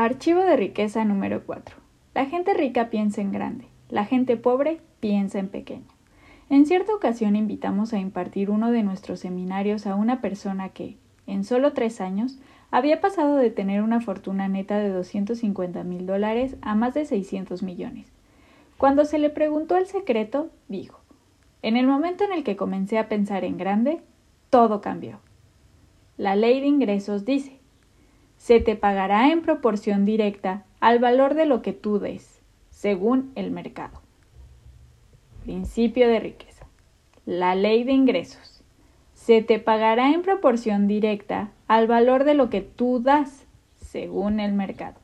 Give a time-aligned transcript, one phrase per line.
[0.00, 1.74] Archivo de riqueza número 4.
[2.14, 5.88] La gente rica piensa en grande, la gente pobre piensa en pequeño.
[6.48, 11.42] En cierta ocasión invitamos a impartir uno de nuestros seminarios a una persona que, en
[11.42, 12.38] solo tres años,
[12.70, 17.64] había pasado de tener una fortuna neta de 250 mil dólares a más de 600
[17.64, 18.06] millones.
[18.76, 21.00] Cuando se le preguntó el secreto, dijo,
[21.60, 24.00] en el momento en el que comencé a pensar en grande,
[24.48, 25.18] todo cambió.
[26.16, 27.57] La ley de ingresos dice,
[28.38, 33.50] se te pagará en proporción directa al valor de lo que tú des, según el
[33.50, 34.00] mercado.
[35.42, 36.66] Principio de riqueza.
[37.26, 38.62] La ley de ingresos.
[39.12, 43.44] Se te pagará en proporción directa al valor de lo que tú das,
[43.76, 45.00] según el mercado.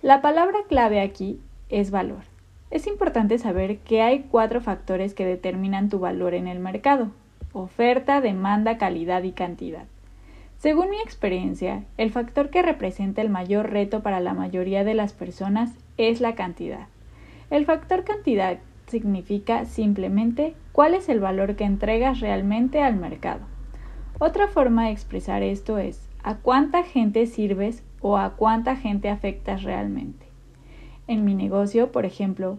[0.00, 2.22] La palabra clave aquí es valor.
[2.70, 7.10] Es importante saber que hay cuatro factores que determinan tu valor en el mercado.
[7.52, 9.86] Oferta, demanda, calidad y cantidad.
[10.58, 15.12] Según mi experiencia, el factor que representa el mayor reto para la mayoría de las
[15.12, 16.88] personas es la cantidad.
[17.50, 23.40] El factor cantidad significa simplemente cuál es el valor que entregas realmente al mercado.
[24.18, 29.62] Otra forma de expresar esto es a cuánta gente sirves o a cuánta gente afectas
[29.62, 30.26] realmente.
[31.06, 32.58] En mi negocio, por ejemplo,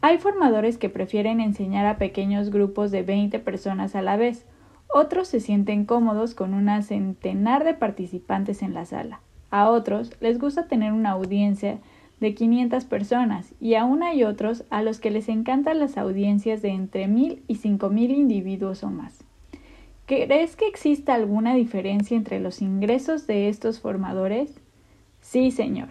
[0.00, 4.46] hay formadores que prefieren enseñar a pequeños grupos de 20 personas a la vez.
[4.92, 9.20] Otros se sienten cómodos con una centenar de participantes en la sala.
[9.50, 11.78] A otros les gusta tener una audiencia
[12.20, 16.70] de 500 personas y aún hay otros a los que les encantan las audiencias de
[16.70, 19.24] entre 1000 y 5000 individuos o más.
[20.06, 24.58] ¿Crees que exista alguna diferencia entre los ingresos de estos formadores?
[25.20, 25.90] Sí, señor.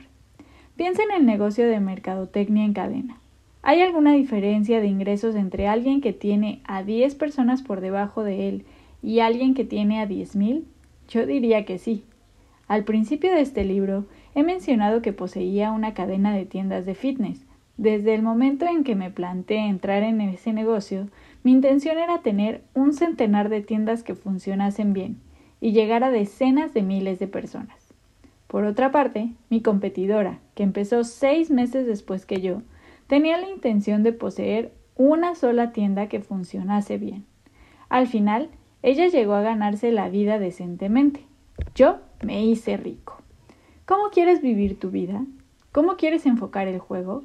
[0.76, 3.20] Piensa en el negocio de mercadotecnia en cadena.
[3.62, 8.50] ¿Hay alguna diferencia de ingresos entre alguien que tiene a 10 personas por debajo de
[8.50, 8.66] él
[9.02, 10.64] y alguien que tiene a 10.000?
[11.10, 12.04] Yo diría que sí.
[12.68, 14.06] Al principio de este libro
[14.38, 17.44] He mencionado que poseía una cadena de tiendas de fitness.
[17.76, 21.08] Desde el momento en que me planteé entrar en ese negocio,
[21.42, 25.18] mi intención era tener un centenar de tiendas que funcionasen bien
[25.60, 27.96] y llegar a decenas de miles de personas.
[28.46, 32.62] Por otra parte, mi competidora, que empezó seis meses después que yo,
[33.08, 37.26] tenía la intención de poseer una sola tienda que funcionase bien.
[37.90, 38.52] Al final,
[38.84, 41.26] ella llegó a ganarse la vida decentemente.
[41.76, 43.22] Yo me hice rico.
[43.86, 45.26] ¿Cómo quieres vivir tu vida?
[45.72, 47.24] ¿Cómo quieres enfocar el juego?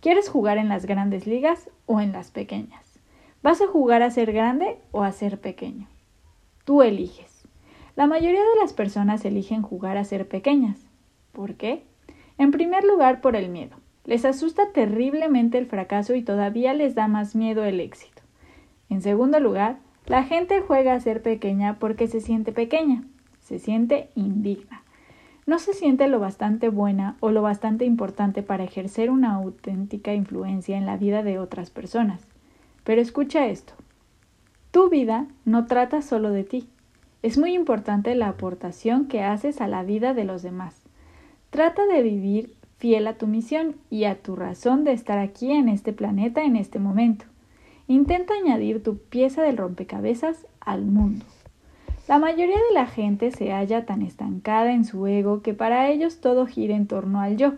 [0.00, 3.00] ¿Quieres jugar en las grandes ligas o en las pequeñas?
[3.42, 5.88] ¿Vas a jugar a ser grande o a ser pequeño?
[6.64, 7.42] Tú eliges.
[7.96, 10.78] La mayoría de las personas eligen jugar a ser pequeñas.
[11.32, 11.84] ¿Por qué?
[12.38, 13.76] En primer lugar, por el miedo.
[14.04, 18.22] Les asusta terriblemente el fracaso y todavía les da más miedo el éxito.
[18.88, 23.04] En segundo lugar, la gente juega a ser pequeña porque se siente pequeña,
[23.40, 24.82] se siente indigna
[25.44, 30.78] no se siente lo bastante buena o lo bastante importante para ejercer una auténtica influencia
[30.78, 32.22] en la vida de otras personas.
[32.84, 33.74] Pero escucha esto.
[34.70, 36.68] Tu vida no trata solo de ti.
[37.22, 40.80] Es muy importante la aportación que haces a la vida de los demás.
[41.50, 45.68] Trata de vivir fiel a tu misión y a tu razón de estar aquí en
[45.68, 47.26] este planeta en este momento.
[47.88, 51.24] Intenta añadir tu pieza del rompecabezas al mundo.
[52.08, 56.20] La mayoría de la gente se halla tan estancada en su ego que para ellos
[56.20, 57.54] todo gira en torno al yo,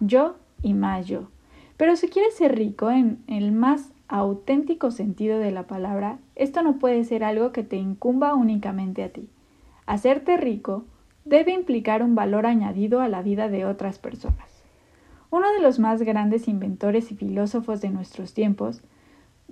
[0.00, 1.28] yo y más yo.
[1.76, 6.78] Pero si quieres ser rico en el más auténtico sentido de la palabra, esto no
[6.78, 9.28] puede ser algo que te incumba únicamente a ti.
[9.86, 10.84] Hacerte rico
[11.24, 14.62] debe implicar un valor añadido a la vida de otras personas.
[15.30, 18.82] Uno de los más grandes inventores y filósofos de nuestros tiempos,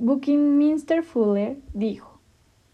[0.00, 2.08] Buckminster Fuller, dijo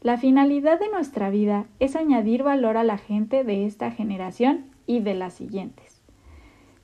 [0.05, 5.01] la finalidad de nuestra vida es añadir valor a la gente de esta generación y
[5.01, 6.03] de las siguientes.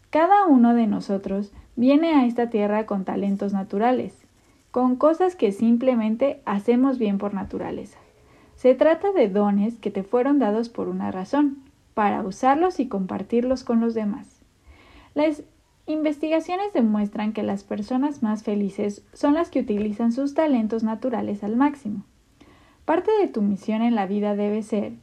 [0.08, 4.16] Cada uno de nosotros viene a esta tierra con talentos naturales,
[4.70, 7.98] con cosas que simplemente hacemos bien por naturaleza.
[8.56, 11.58] Se trata de dones que te fueron dados por una razón,
[11.92, 14.40] para usarlos y compartirlos con los demás.
[15.12, 15.42] Las
[15.92, 21.56] investigaciones demuestran que las personas más felices son las que utilizan sus talentos naturales al
[21.56, 22.04] máximo.
[22.84, 24.94] Parte de tu misión en la vida debe ser,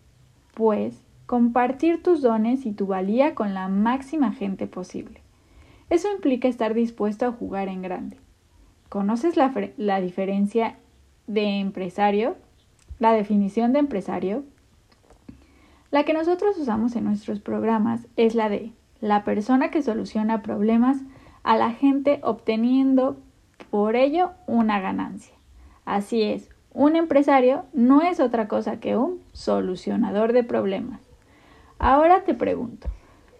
[0.54, 5.22] pues, compartir tus dones y tu valía con la máxima gente posible.
[5.89, 8.18] Eso implica estar dispuesto a jugar en grande.
[8.90, 10.78] ¿Conoces la, diferencia
[11.28, 12.36] de empresario?
[13.00, 14.44] La definición de empresario.
[15.92, 20.97] La que nosotros usamos en nuestros programas es la de la persona que soluciona problemas
[21.44, 23.17] a la gente obteniendo
[23.69, 25.35] por ello una ganancia.
[25.85, 31.01] Así es, un empresario no es otra cosa que un solucionador de problemas.
[31.79, 32.89] Ahora te pregunto,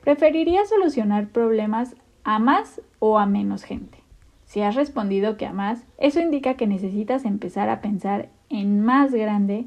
[0.08, 3.98] ¿Preferirías solucionar problemas a más o a menos gente?
[4.46, 9.14] Si has respondido que a más, eso indica que necesitas empezar a pensar en más
[9.14, 9.66] grande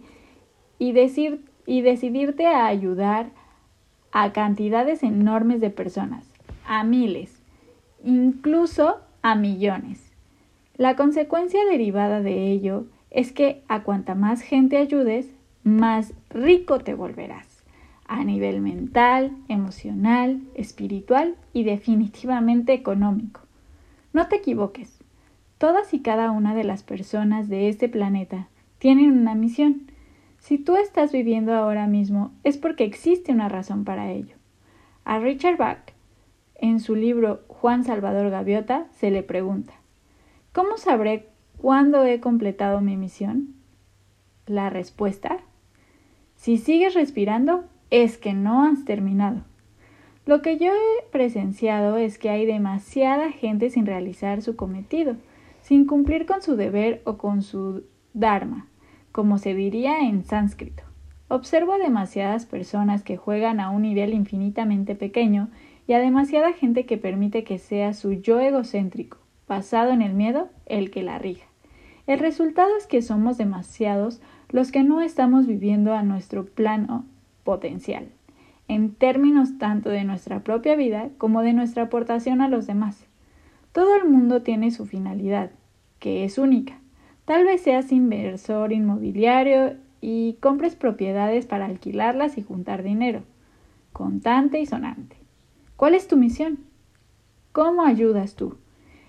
[0.79, 3.33] y, decir, y decidirte a ayudar
[4.13, 6.25] a cantidades enormes de personas,
[6.67, 7.43] a miles,
[8.05, 10.13] incluso a millones.
[10.77, 15.29] La consecuencia derivada de ello es que a cuanta más gente ayudes,
[15.63, 17.51] más rico te volverás
[18.11, 23.43] a nivel mental, emocional, espiritual y definitivamente económico.
[24.13, 24.99] No te equivoques.
[25.59, 28.49] Todas y cada una de las personas de este planeta
[28.81, 29.90] tienen una misión.
[30.41, 34.35] Si tú estás viviendo ahora mismo es porque existe una razón para ello.
[35.05, 35.93] A Richard Bach,
[36.57, 39.75] en su libro Juan Salvador Gaviota, se le pregunta,
[40.53, 41.29] ¿cómo sabré
[41.59, 43.55] cuándo he completado mi misión?
[44.47, 45.39] La respuesta,
[46.37, 49.43] si sigues respirando, es que no has terminado.
[50.25, 55.17] Lo que yo he presenciado es que hay demasiada gente sin realizar su cometido,
[55.61, 57.85] sin cumplir con su deber o con su
[58.15, 58.70] dharma,
[59.13, 60.83] como se diría en sánscrito.
[61.29, 65.49] Observo a demasiadas personas que juegan a un nivel infinitamente pequeño
[65.87, 70.49] y a demasiada gente que permite que sea su yo egocéntrico, basado en el miedo,
[70.67, 71.47] el que la rija.
[72.09, 77.05] El resultado es que somos demasiados los que no estamos viviendo a nuestro plano
[77.45, 78.09] potencial,
[78.67, 83.07] en términos tanto de nuestra propia vida como de nuestra aportación a los demás.
[83.71, 85.53] Todo el mundo tiene su finalidad,
[86.01, 86.80] que es única.
[87.31, 93.23] Tal vez seas inversor inmobiliario y compres propiedades para alquilarlas y juntar dinero,
[93.93, 95.15] contante y sonante.
[95.77, 96.59] ¿Cuál es tu misión?
[97.53, 98.57] ¿Cómo ayudas tú?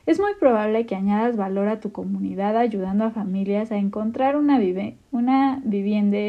[0.05, 4.59] Es muy probable que añadas valor a tu comunidad ayudando a familias a encontrar una,
[4.59, 6.19] vivienda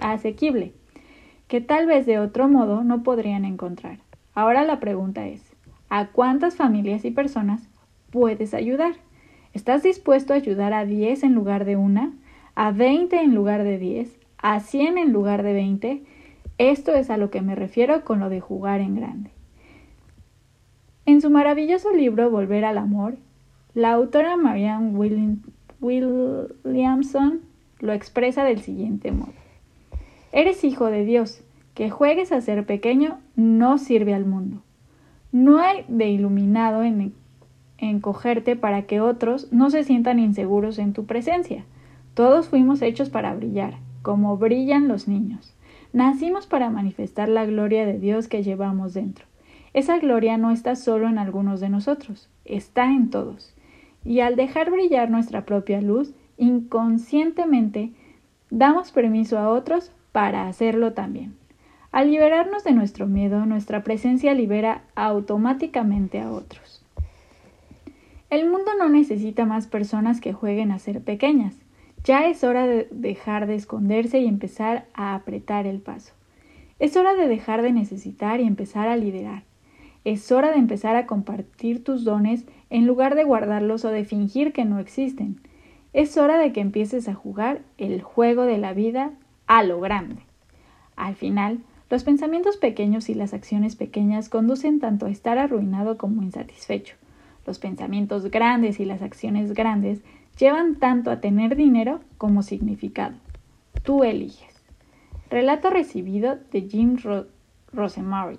[0.00, 0.74] asequible
[1.48, 4.00] que tal vez de otro modo no podrían encontrar.
[4.34, 5.50] Ahora la pregunta es,
[5.88, 7.70] ¿a cuántas familias y personas
[8.10, 8.96] puedes ayudar?
[9.52, 12.12] ¿Estás dispuesto a ayudar a 10 en lugar de una?
[12.54, 14.16] ¿A 20 en lugar de 10?
[14.38, 16.02] ¿A 100 en lugar de 20?
[16.58, 19.30] Esto es a lo que me refiero con lo de jugar en grande.
[21.06, 23.16] En su maravilloso libro Volver al Amor,
[23.74, 24.96] la autora Marianne
[25.80, 27.40] Williamson
[27.80, 29.32] lo expresa del siguiente modo.
[30.32, 31.42] Eres hijo de Dios.
[31.74, 34.62] Que juegues a ser pequeño no sirve al mundo.
[35.32, 37.14] No hay de iluminado en,
[37.80, 41.64] encogerte para que otros no se sientan inseguros en tu presencia.
[42.14, 45.54] Todos fuimos hechos para brillar, como brillan los niños.
[45.92, 49.24] Nacimos para manifestar la gloria de Dios que llevamos dentro.
[49.72, 53.54] Esa gloria no está solo en algunos de nosotros, está en todos.
[54.04, 57.92] Y al dejar brillar nuestra propia luz, inconscientemente
[58.50, 61.36] damos permiso a otros para hacerlo también.
[61.92, 66.79] Al liberarnos de nuestro miedo, nuestra presencia libera automáticamente a otros.
[68.30, 71.56] El mundo no necesita más personas que jueguen a ser pequeñas.
[72.04, 76.12] Ya es hora de dejar de esconderse y empezar a apretar el paso.
[76.78, 79.42] Es hora de dejar de necesitar y empezar a liderar.
[80.04, 84.52] Es hora de empezar a compartir tus dones en lugar de guardarlos o de fingir
[84.52, 85.40] que no existen.
[85.92, 89.10] Es hora de que empieces a jugar el juego de la vida
[89.48, 90.22] a lo grande.
[90.94, 91.58] Al final,
[91.90, 96.94] los pensamientos pequeños y las acciones pequeñas conducen tanto a estar arruinado como insatisfecho.
[97.46, 100.02] Los pensamientos grandes y las acciones grandes
[100.38, 103.14] llevan tanto a tener dinero como significado.
[103.82, 104.62] Tú eliges.
[105.30, 106.96] Relato recibido de Jim
[107.72, 108.38] Rosemary.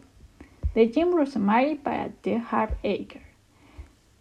[0.75, 3.21] De Jim Rosemary para The Heart Acre.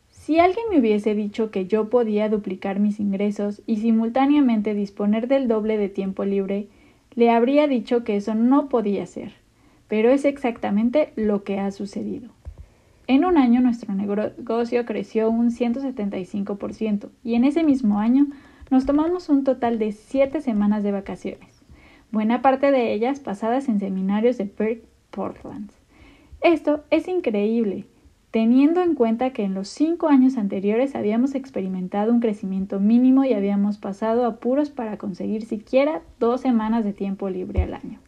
[0.09, 5.49] Si alguien me hubiese dicho que yo podía duplicar mis ingresos y simultáneamente disponer del
[5.49, 6.69] doble de tiempo libre,
[7.15, 9.33] le habría dicho que eso no podía ser,
[9.89, 12.31] pero es exactamente lo que ha sucedido.
[13.11, 18.29] En un año nuestro negocio creció un 175% y en ese mismo año
[18.71, 21.61] nos tomamos un total de 7 semanas de vacaciones,
[22.13, 25.73] buena parte de ellas pasadas en seminarios de Perth Portland.
[26.41, 27.87] Esto es increíble,
[28.31, 33.33] teniendo en cuenta que en los cinco años anteriores habíamos experimentado un crecimiento mínimo y
[33.33, 37.99] habíamos pasado apuros para conseguir siquiera dos semanas de tiempo libre al año.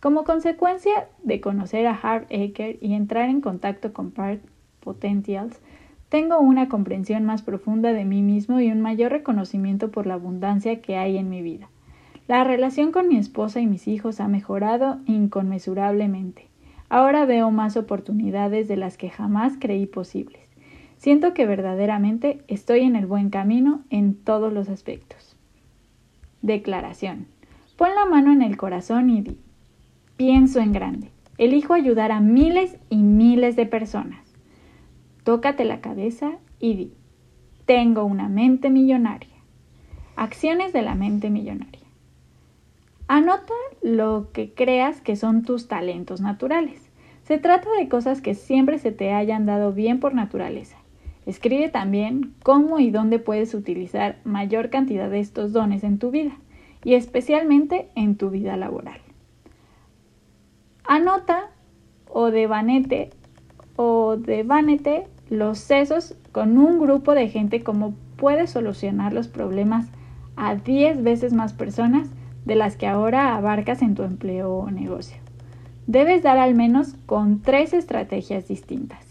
[0.00, 4.40] Como consecuencia de conocer a Hard Acre y entrar en contacto con Park
[4.80, 5.60] Potentials,
[6.08, 10.80] tengo una comprensión más profunda de mí mismo y un mayor reconocimiento por la abundancia
[10.80, 11.68] que hay en mi vida.
[12.28, 16.48] La relación con mi esposa y mis hijos ha mejorado inconmensurablemente.
[16.88, 20.40] Ahora veo más oportunidades de las que jamás creí posibles.
[20.96, 25.36] Siento que verdaderamente estoy en el buen camino en todos los aspectos.
[26.40, 27.26] Declaración.
[27.76, 29.38] Pon la mano en el corazón y di.
[30.20, 31.08] Pienso en grande.
[31.38, 34.20] Elijo ayudar a miles y miles de personas.
[35.24, 36.92] Tócate la cabeza y di,
[37.64, 39.32] tengo una mente millonaria.
[40.16, 41.86] Acciones de la mente millonaria.
[43.08, 46.90] Anota lo que creas que son tus talentos naturales.
[47.22, 50.76] Se trata de cosas que siempre se te hayan dado bien por naturaleza.
[51.24, 56.36] Escribe también cómo y dónde puedes utilizar mayor cantidad de estos dones en tu vida
[56.84, 59.00] y especialmente en tu vida laboral.
[60.92, 61.50] Anota
[62.08, 63.10] o devanete
[63.76, 64.16] o
[65.28, 69.86] los sesos con un grupo de gente como puedes solucionar los problemas
[70.34, 72.08] a 10 veces más personas
[72.44, 75.18] de las que ahora abarcas en tu empleo o negocio.
[75.86, 79.09] Debes dar al menos con tres estrategias distintas.